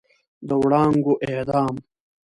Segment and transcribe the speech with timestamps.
[0.47, 1.73] د وړانګو اعدام